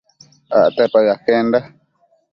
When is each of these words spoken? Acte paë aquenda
Acte 0.61 0.83
paë 0.95 1.05
aquenda 1.15 1.59